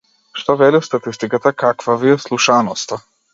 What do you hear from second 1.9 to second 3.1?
ви е слушаноста?